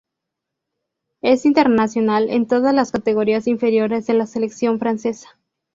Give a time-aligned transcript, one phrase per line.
[1.21, 5.37] Es internacional en todas las categorías inferiores de la selección francesa.